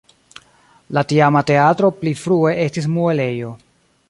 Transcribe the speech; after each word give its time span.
La 0.97 1.03
tiama 1.11 1.43
teatro 1.51 1.93
pli 2.01 2.15
frue 2.25 2.57
estis 2.67 2.93
muelejo. 2.97 3.57